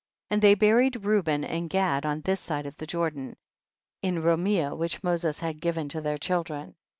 [0.29, 0.33] 40.
[0.35, 3.35] And they buried Reuben and Gad on this side Jordan,
[4.01, 6.73] in Romia, which Moses had given to their chil dren.